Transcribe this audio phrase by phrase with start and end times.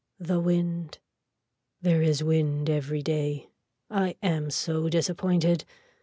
[0.19, 0.97] The wind.
[1.79, 3.49] There is wind every day.
[3.91, 5.63] I am so disappointed.